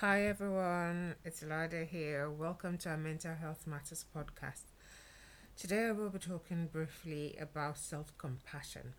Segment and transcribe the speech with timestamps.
[0.00, 2.28] Hi everyone, it's Lada here.
[2.30, 4.64] Welcome to our Mental Health Matters podcast.
[5.56, 8.92] Today I will be talking briefly about self compassion.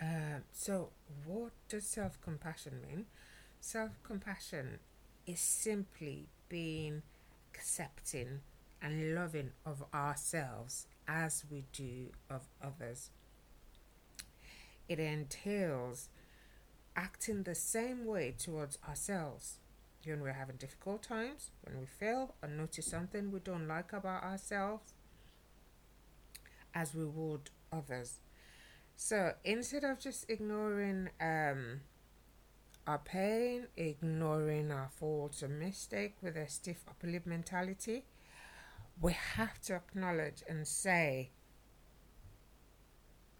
[0.00, 0.90] Uh, so,
[1.26, 3.06] what does self compassion mean?
[3.60, 4.78] Self compassion
[5.26, 7.02] is simply being
[7.52, 8.42] accepting
[8.80, 13.10] and loving of ourselves as we do of others.
[14.88, 16.10] It entails
[16.94, 19.56] acting the same way towards ourselves
[20.04, 24.22] when we're having difficult times, when we fail or notice something we don't like about
[24.22, 24.94] ourselves,
[26.74, 28.20] as we would others.
[28.96, 31.80] So instead of just ignoring um,
[32.86, 38.04] our pain, ignoring our faults or mistake with a stiff upper lip mentality,
[39.00, 41.30] we have to acknowledge and say,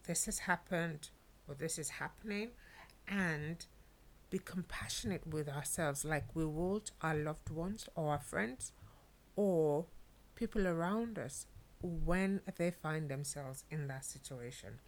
[0.07, 1.11] this has happened
[1.47, 2.51] or this is happening,
[3.07, 3.67] and
[4.31, 8.73] be compassionate with ourselves like we would our loved ones or our friends
[9.37, 9.87] or
[10.37, 11.47] people around us
[11.83, 14.79] when they find themselves in that situation.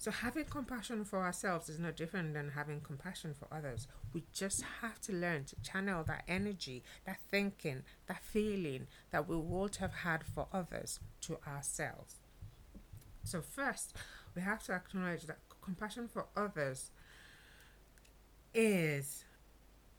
[0.00, 3.88] So, having compassion for ourselves is no different than having compassion for others.
[4.14, 9.36] We just have to learn to channel that energy, that thinking, that feeling that we
[9.36, 12.20] would have had for others to ourselves.
[13.24, 13.96] So, first,
[14.36, 16.92] we have to acknowledge that compassion for others
[18.60, 19.24] is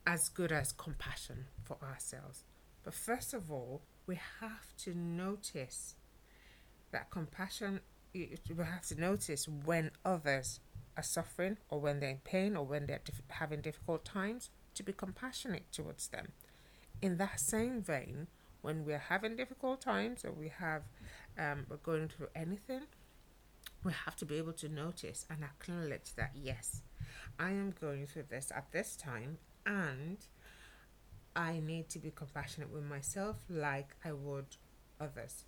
[0.05, 2.43] as good as compassion for ourselves.
[2.83, 5.95] But first of all, we have to notice
[6.91, 7.79] that compassion,
[8.13, 10.59] we have to notice when others
[10.97, 12.99] are suffering or when they're in pain or when they're
[13.29, 16.33] having difficult times to be compassionate towards them.
[17.01, 18.27] In that same vein,
[18.61, 20.81] when we're having difficult times or we have
[21.37, 22.81] um, we're going through anything,
[23.83, 26.81] we have to be able to notice and acknowledge that yes,
[27.39, 30.17] I am going through this at this time and
[31.35, 34.57] I need to be compassionate with myself like I would
[34.99, 35.45] others.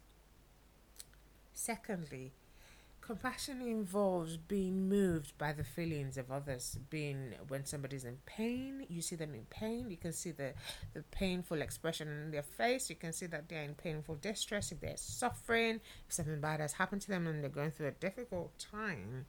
[1.53, 2.33] Secondly,
[3.11, 6.79] compassion involves being moved by the feelings of others.
[6.89, 10.53] Being when somebody's in pain, you see them in pain, you can see the,
[10.93, 14.79] the painful expression in their face, you can see that they're in painful distress, if
[14.79, 18.57] they're suffering, if something bad has happened to them and they're going through a difficult
[18.57, 19.25] time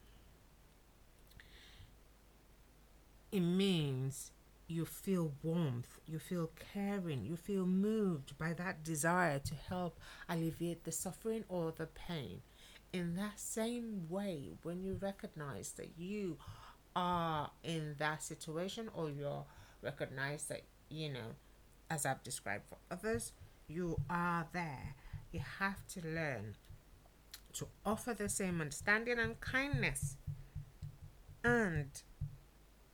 [3.33, 4.31] it means
[4.69, 10.85] you feel warmth, you feel caring, you feel moved by that desire to help alleviate
[10.85, 12.43] the suffering or the pain.
[12.93, 16.37] In that same way, when you recognize that you
[16.95, 19.45] are in that situation or you're
[19.81, 21.35] recognize that, you know,
[21.91, 23.33] as I've described for others,
[23.67, 24.95] you are there.
[25.33, 26.57] You have to learn
[27.55, 30.17] to offer the same understanding and kindness
[31.45, 31.91] and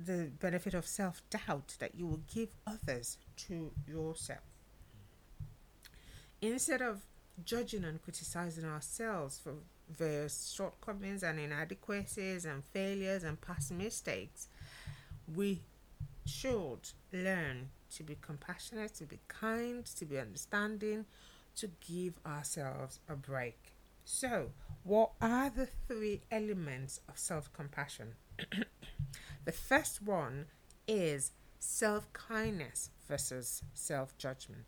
[0.00, 4.40] the benefit of self doubt that you will give others to yourself.
[6.40, 7.02] Instead of
[7.44, 9.54] judging and criticizing ourselves for
[9.90, 14.48] various shortcomings and inadequacies and failures and past mistakes,
[15.34, 15.60] we
[16.24, 21.06] should learn to be compassionate, to be kind, to be understanding,
[21.56, 23.74] to give ourselves a break.
[24.04, 24.52] So,
[24.84, 28.14] what are the three elements of self compassion?
[29.44, 30.44] The first one
[30.86, 34.66] is self kindness versus self judgment.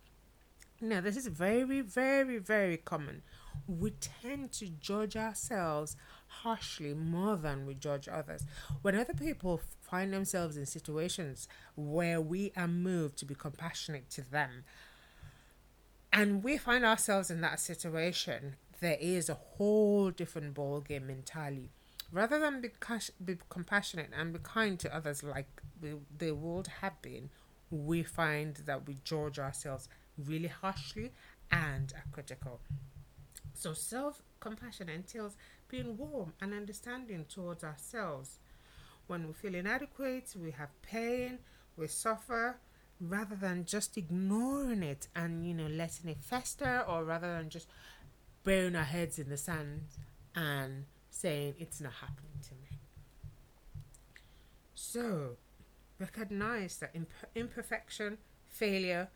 [0.83, 3.21] Now, this is very, very, very common.
[3.67, 5.95] We tend to judge ourselves
[6.27, 8.45] harshly more than we judge others.
[8.81, 14.21] When other people find themselves in situations where we are moved to be compassionate to
[14.21, 14.63] them,
[16.11, 21.69] and we find ourselves in that situation, there is a whole different ballgame entirely
[22.11, 25.61] rather than be, cash, be compassionate and be kind to others like
[26.17, 27.29] the world have been,
[27.69, 29.87] we find that we judge ourselves
[30.17, 31.11] really harshly
[31.51, 32.59] and are critical.
[33.53, 35.37] So, self compassion entails
[35.69, 38.39] being warm and understanding towards ourselves.
[39.07, 41.39] When we feel inadequate, we have pain,
[41.77, 42.59] we suffer,
[42.99, 47.67] rather than just ignoring it and you know letting it fester, or rather than just
[48.43, 49.83] burying our heads in the sand
[50.35, 52.79] and saying it's not happening to me.
[54.75, 55.37] So,
[55.99, 59.09] recognize that imp- imperfection, failure,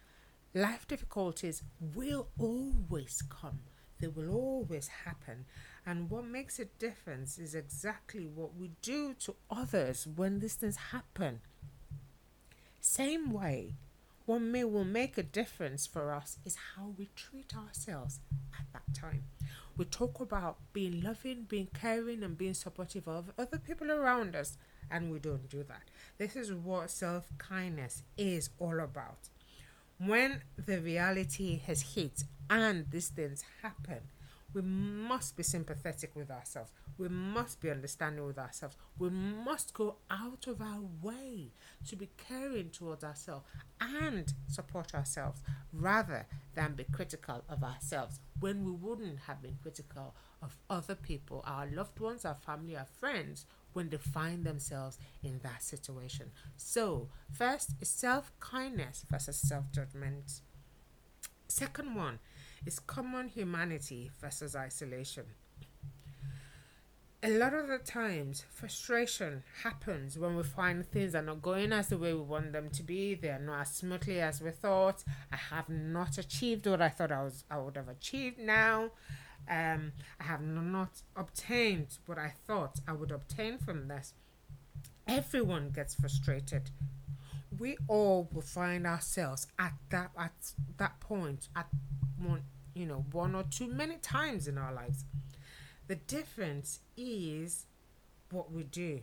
[0.56, 1.62] life difficulties
[1.94, 3.60] will always come.
[4.00, 5.46] They will always happen.
[5.86, 10.78] And what makes a difference is exactly what we do to others when these things
[10.92, 11.42] happen.
[12.82, 13.76] Same way,
[14.26, 18.20] what may will make a difference for us is how we treat ourselves
[18.60, 19.26] at that time
[19.78, 24.58] we talk about being loving, being caring, and being supportive of other people around us
[24.90, 25.82] and we don't do that.
[26.18, 29.30] This is what self kindness is all about.
[29.98, 34.02] When the reality has hit and these things happen,
[34.54, 36.72] we must be sympathetic with ourselves.
[36.98, 38.78] We must be understanding with ourselves.
[38.98, 41.52] We must go out of our way
[41.88, 43.46] to be caring towards ourselves
[43.82, 45.42] and support ourselves
[45.74, 46.26] rather
[46.56, 51.68] than be critical of ourselves when we wouldn't have been critical of other people, our
[51.68, 53.46] loved ones, our family, our friends,
[53.76, 56.32] when they find themselves in that situation.
[56.58, 60.42] So, first is self kindness versus self judgment.
[61.48, 62.20] Second one
[62.66, 65.26] is common humanity versus isolation.
[67.24, 71.88] A lot of the times, frustration happens when we find things are not going as
[71.88, 73.16] the way we want them to be.
[73.16, 75.04] They are not as smoothly as we thought.
[75.32, 78.92] I have not achieved what I thought I was I would have achieved now.
[79.50, 84.14] Um, I have not obtained what I thought I would obtain from this.
[85.08, 86.72] Everyone gets frustrated.
[87.58, 91.68] We all will find ourselves at that at that point at
[92.18, 92.42] one
[92.76, 95.06] you know, one or two many times in our lives.
[95.88, 97.66] The difference is
[98.30, 99.02] what we do.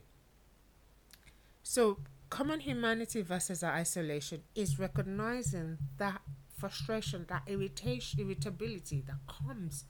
[1.62, 1.98] So,
[2.28, 6.20] common humanity versus our isolation is recognizing that
[6.56, 9.84] frustration, that irritation, irritability that comes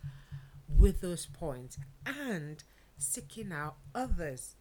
[0.78, 2.62] with those points and
[2.98, 4.56] seeking out others.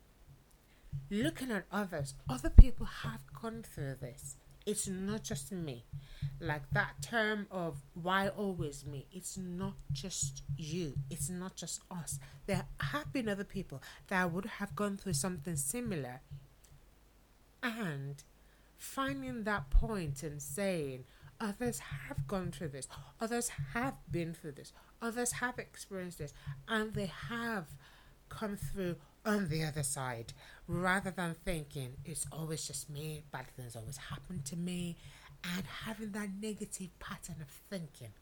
[1.10, 2.16] Looking at others.
[2.30, 4.36] Other people have gone through this
[4.66, 5.86] it's not just me.
[6.40, 12.20] Like that term of why always me, it's not just you, it's not just us.
[12.46, 16.22] There have been other people that would have gone through something similar.
[17.64, 18.24] And
[18.78, 21.06] finding that point and saying,
[21.40, 22.88] others have gone through this,
[23.20, 26.34] others have been through this, others have experienced this,
[26.68, 27.68] and they have
[28.30, 28.96] come through
[29.26, 30.34] on the other side
[30.68, 34.96] rather than thinking it's always just me, bad things always happen to me,
[35.44, 38.14] and having that negative pattern of thinking.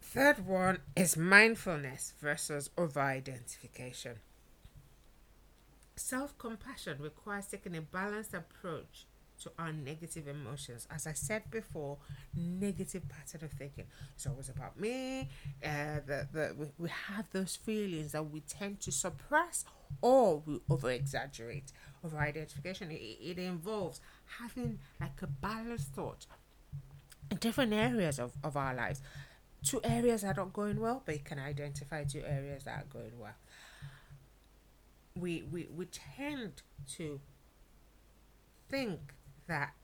[0.00, 4.16] Third one is mindfulness versus over identification.
[5.96, 9.06] Self compassion requires taking a balanced approach
[9.42, 10.86] to our negative emotions.
[10.90, 11.98] As I said before,
[12.34, 13.84] negative pattern of thinking.
[14.14, 15.28] It's always about me.
[15.64, 19.64] Uh, the, the, we, we have those feelings that we tend to suppress
[20.00, 21.72] or we over exaggerate.
[22.04, 24.00] Over identification, it, it involves
[24.38, 26.26] having like a balanced thought
[27.30, 29.00] in different areas of, of our lives.
[29.64, 32.84] Two areas that are not going well, but you can identify two areas that are
[32.92, 33.34] going well.
[35.16, 36.62] We, we, we tend
[36.96, 37.20] to
[38.68, 39.00] think
[39.46, 39.74] that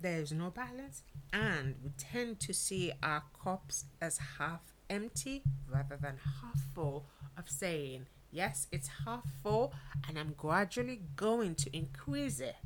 [0.00, 1.02] there's no balance
[1.32, 7.06] and we tend to see our cups as half empty rather than half full
[7.36, 9.72] of saying yes it's half full
[10.08, 12.56] and i'm gradually going to increase it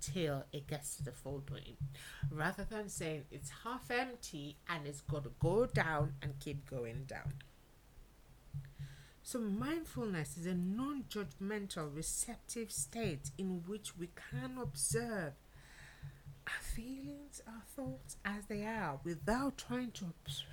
[0.00, 1.76] till it gets to the full brim
[2.30, 7.04] rather than saying it's half empty and it's got to go down and keep going
[7.06, 7.32] down.
[9.22, 15.32] So mindfulness is a non-judgmental receptive state in which we can observe
[16.46, 20.06] our feelings, our thoughts as they are without trying to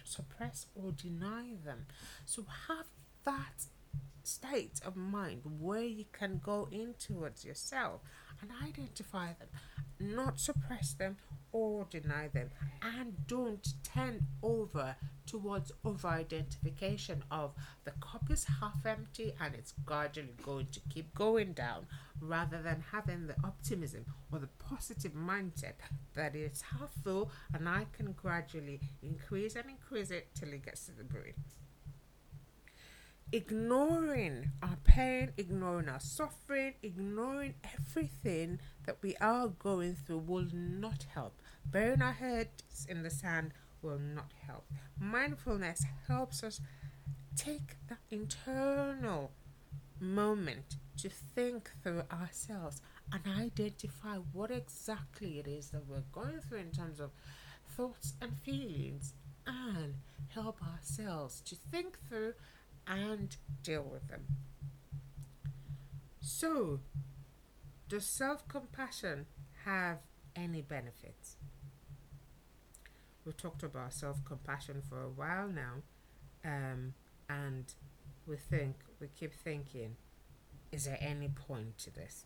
[0.03, 1.85] suppress or deny them.
[2.25, 2.85] So have
[3.25, 3.65] that
[4.23, 8.01] state of mind where you can go in towards yourself
[8.41, 9.49] and identify them,
[9.99, 11.17] not suppress them
[11.53, 12.49] or deny them,
[12.81, 14.95] and don't tend over
[15.25, 17.53] towards over identification of
[17.85, 21.87] the cup is half empty and it's gradually going to keep going down
[22.19, 25.75] rather than having the optimism or the positive mindset
[26.13, 30.87] that it's half full and I can gradually increase and increase it till it gets
[30.87, 31.33] to the brim
[33.33, 41.07] ignoring our pain, ignoring our suffering, ignoring everything that we are going through will not
[41.15, 41.41] help.
[41.65, 43.51] Burying our heads in the sand
[43.81, 44.65] will not help.
[44.99, 46.61] Mindfulness helps us
[47.35, 49.31] take that internal
[49.99, 56.59] moment to think through ourselves and identify what exactly it is that we're going through
[56.59, 57.11] in terms of
[57.75, 59.13] thoughts and feelings
[59.47, 59.95] and
[60.29, 62.33] help ourselves to think through
[62.87, 64.25] and deal with them.
[66.21, 66.79] So,
[67.89, 69.25] does self compassion
[69.65, 69.99] have
[70.35, 71.37] any benefits?
[73.25, 75.81] We've talked about self compassion for a while now,
[76.43, 76.93] um,
[77.29, 77.73] and
[78.27, 79.95] we think, we keep thinking,
[80.71, 82.25] is there any point to this?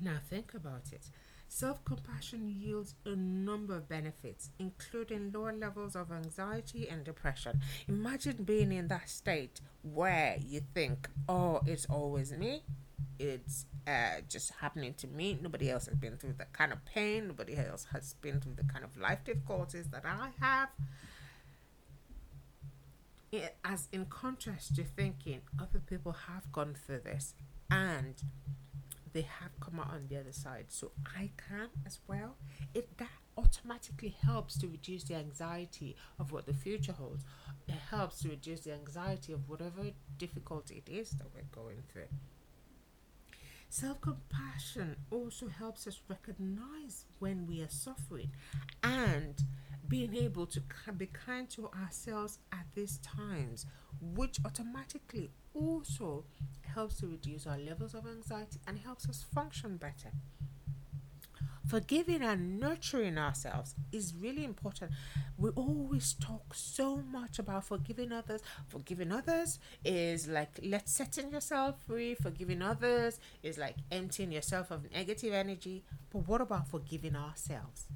[0.00, 1.10] Now, think about it.
[1.48, 7.60] Self compassion yields a number of benefits, including lower levels of anxiety and depression.
[7.88, 12.62] Imagine being in that state where you think, oh, it's always me,
[13.18, 15.38] it's uh, just happening to me.
[15.40, 18.64] Nobody else has been through that kind of pain, nobody else has been through the
[18.64, 20.68] kind of life difficulties that I have.
[23.32, 27.34] It, as in contrast to thinking other people have gone through this
[27.70, 28.14] and
[29.12, 30.66] they have come out on the other side.
[30.68, 32.36] So i can as well.
[32.74, 37.24] It that automatically helps to reduce the anxiety of what the future holds.
[37.68, 42.08] It helps to reduce the anxiety of whatever difficulty it is that we're going through
[43.72, 48.32] Self compassion also helps us recognize when we are suffering
[48.82, 49.44] and
[49.86, 50.60] being able to
[50.96, 53.66] be kind to ourselves at these times,
[54.00, 56.24] which automatically also
[56.62, 60.10] helps to reduce our levels of anxiety and helps us function better.
[61.68, 64.90] Forgiving and nurturing ourselves is really important.
[65.40, 68.42] We always talk so much about forgiving others.
[68.68, 72.14] Forgiving others is like let's setting yourself free.
[72.14, 75.82] Forgiving others is like emptying yourself of negative energy.
[76.12, 77.86] But what about forgiving ourselves?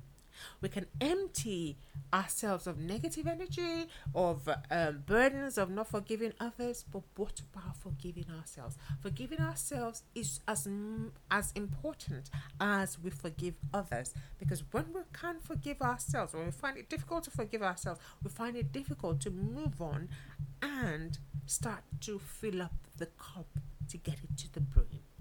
[0.63, 1.77] We can empty
[2.15, 6.85] ourselves of negative energy, of um, burdens of not forgiving others.
[6.91, 8.77] But what about forgiving ourselves?
[9.01, 10.69] Forgiving ourselves is as
[11.31, 12.31] as important
[12.61, 17.25] as we forgive others, because when we can't forgive ourselves, when we find it difficult
[17.25, 20.09] to forgive ourselves, we find it difficult to move on
[20.63, 25.14] and start to fill up the cup to get it to the brim.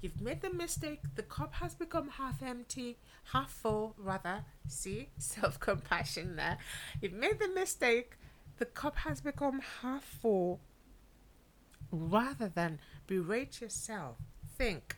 [0.00, 1.00] You've made the mistake.
[1.14, 2.98] The cup has become half empty,
[3.32, 4.44] half full, rather.
[4.68, 6.58] See, self compassion there.
[7.00, 8.16] You've made the mistake.
[8.58, 10.60] The cup has become half full.
[11.90, 14.16] Rather than berate yourself,
[14.56, 14.96] think,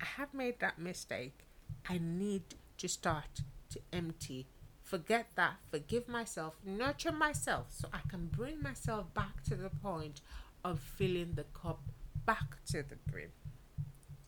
[0.00, 1.46] I have made that mistake.
[1.88, 2.42] I need
[2.78, 4.46] to start to empty.
[4.82, 5.56] Forget that.
[5.70, 6.56] Forgive myself.
[6.64, 10.20] Nurture myself so I can bring myself back to the point
[10.64, 11.80] of filling the cup
[12.24, 13.30] back to the brim.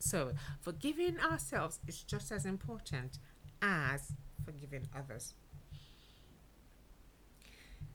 [0.01, 3.19] So, forgiving ourselves is just as important
[3.61, 4.13] as
[4.45, 5.35] forgiving others.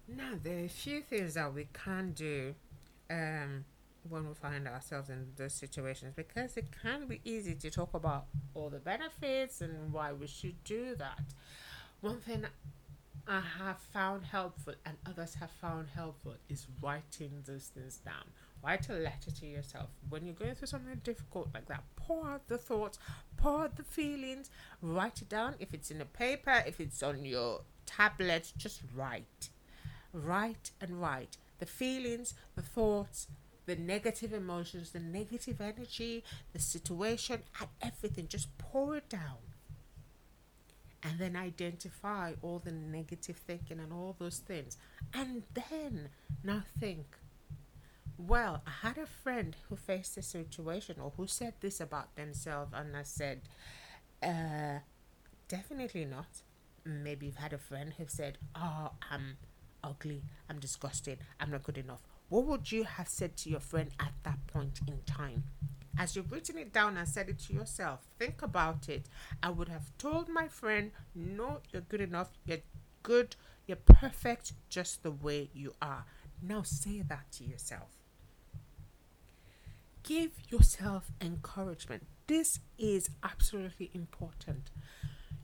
[0.08, 2.54] Now, there are a few things that we can do
[3.10, 3.66] um,
[4.08, 8.26] when we find ourselves in those situations because it can be easy to talk about
[8.54, 11.22] all the benefits and why we should do that.
[12.02, 12.46] One thing
[13.28, 18.26] I have found helpful and others have found helpful is writing those things down.
[18.66, 19.90] Write a letter to yourself.
[20.10, 22.98] When you're going through something difficult like that, pour out the thoughts,
[23.38, 24.50] pour out the feelings,
[24.82, 25.54] write it down.
[25.60, 29.50] If it's in a paper, if it's on your tablet, just write.
[30.14, 31.38] Write and write.
[31.60, 33.28] The feelings, the thoughts,
[33.68, 38.28] the negative emotions, the negative energy, the situation, and everything.
[38.28, 39.38] Just pour it down
[41.04, 44.78] and then identify all the negative thinking and all those things.
[45.14, 46.10] And then
[46.44, 47.06] now think,
[48.18, 52.74] well, I had a friend who faced this situation or who said this about themselves,
[52.74, 53.42] and I said,
[54.24, 54.80] uh,
[55.48, 56.42] definitely not.
[56.86, 59.38] Maybe you've had a friend who said, oh, I'm
[59.84, 62.02] ugly, I'm disgusting, I'm not good enough.
[62.30, 65.44] What would you have said to your friend at that point in time?
[65.98, 69.08] as you've written it down and said it to yourself, think about it.
[69.42, 72.32] I would have told my friend, No, you're good enough.
[72.46, 72.60] You're
[73.04, 73.36] good.
[73.66, 76.06] You're perfect just the way you are.
[76.42, 77.95] Now say that to yourself.
[80.06, 82.04] Give yourself encouragement.
[82.28, 84.70] This is absolutely important.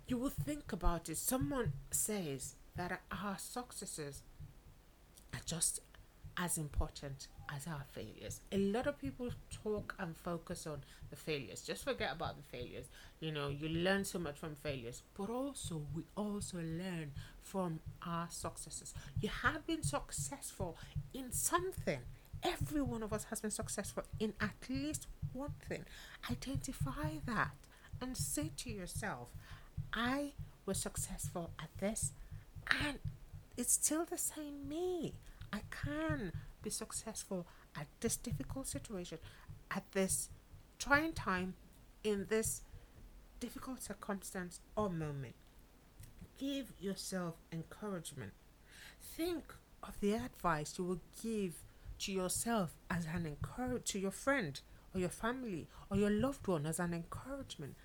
[0.07, 1.17] You will think about it.
[1.17, 4.21] Someone says that our successes
[5.33, 5.79] are just
[6.37, 8.41] as important as our failures.
[8.51, 9.31] A lot of people
[9.63, 11.63] talk and focus on the failures.
[11.63, 12.85] Just forget about the failures.
[13.19, 18.27] You know, you learn so much from failures, but also we also learn from our
[18.29, 18.93] successes.
[19.19, 20.77] You have been successful
[21.15, 22.01] in something.
[22.43, 25.86] Every one of us has been successful in at least one thing.
[26.29, 27.55] Identify that
[28.01, 29.29] and say to yourself,
[29.93, 30.33] I
[30.65, 32.13] was successful at this
[32.83, 33.00] and
[33.57, 35.13] it's still the same me.
[35.53, 36.31] I can
[36.63, 37.45] be successful
[37.75, 39.17] at this difficult situation,
[39.69, 40.29] at this
[40.79, 41.55] trying time,
[42.03, 42.62] in this
[43.39, 45.36] difficult circumstance or moment.
[46.38, 48.31] Give yourself encouragement.
[49.00, 51.53] Think of the advice you will give
[52.01, 54.60] to yourself as an encourage to your friend
[54.93, 57.75] or your family or your loved one as an encouragement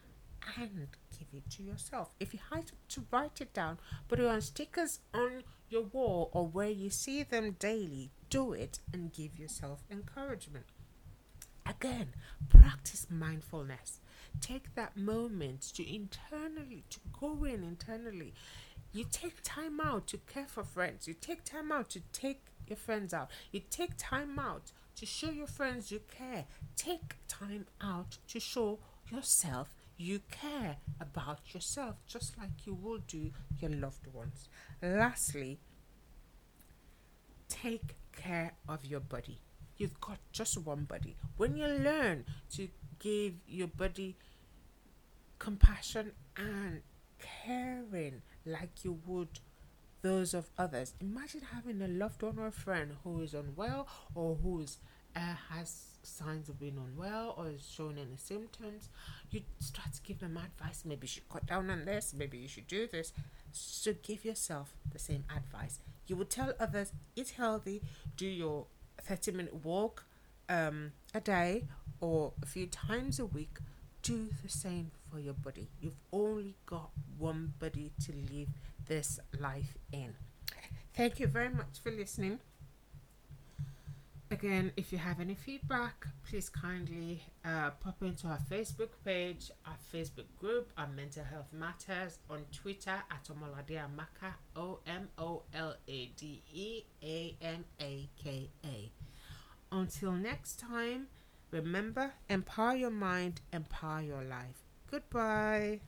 [0.56, 2.10] and give it to yourself.
[2.20, 6.46] If you had to write it down, put it on stickers on your wall or
[6.46, 10.66] where you see them daily, do it and give yourself encouragement.
[11.66, 12.14] Again,
[12.48, 14.00] practice mindfulness.
[14.40, 18.34] take that moment to internally to go in internally
[18.92, 22.76] you take time out to care for friends you take time out to take your
[22.76, 23.30] friends out.
[23.52, 26.46] You take time out to show your friends you care.
[26.76, 28.78] Take time out to show
[29.10, 34.48] yourself you care about yourself just like you will do your loved ones.
[34.82, 35.58] Lastly
[37.48, 39.40] take care of your body.
[39.76, 41.16] You've got just one body.
[41.36, 42.68] When you learn to
[42.98, 44.16] give your body
[45.38, 46.80] compassion and
[47.18, 49.40] caring like you would
[50.02, 50.94] those of others.
[51.00, 54.78] Imagine having a loved one or a friend who is unwell or who's
[55.14, 58.88] uh, has signs of being unwell or is showing any symptoms.
[59.30, 60.84] You start to give them advice.
[60.84, 62.14] Maybe you should cut down on this.
[62.16, 63.12] Maybe you should do this.
[63.52, 65.80] So give yourself the same advice.
[66.06, 67.82] You would tell others eat healthy,
[68.16, 68.66] do your
[69.02, 70.04] 30 minute walk
[70.48, 71.64] um, a day
[72.00, 73.58] or a few times a week,
[74.02, 75.68] do the same for your body.
[75.80, 78.48] You've only got one body to live
[78.86, 80.14] this life in.
[80.94, 82.40] Thank you very much for listening.
[84.30, 89.76] Again, if you have any feedback, please kindly uh, pop into our Facebook page, our
[89.94, 95.76] Facebook group, our Mental Health Matters, on Twitter at Omolade Amaka, O M O L
[95.86, 98.90] A D E A M A K A.
[99.70, 101.06] Until next time,
[101.52, 104.64] remember empower your mind, empower your life.
[104.90, 105.80] Goodbye.